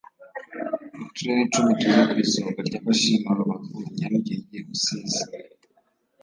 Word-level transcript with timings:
uturere 1.05 1.41
icumi 1.45 1.71
tuza 1.79 2.03
ku 2.09 2.15
isonga 2.23 2.59
ry 2.67 2.75
abashima 2.79 3.29
rubavu 3.37 3.77
nyarugenge 3.97 4.57
rusizi 4.67 5.23